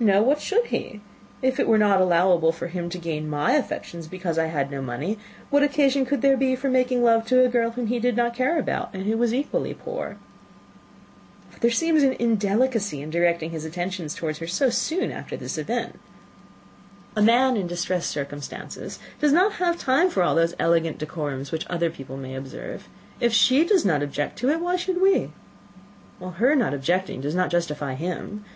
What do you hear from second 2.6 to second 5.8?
him to gain my affections, because I had no money, what